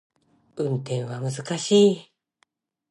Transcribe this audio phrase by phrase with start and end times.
[0.55, 2.11] 運転は難しい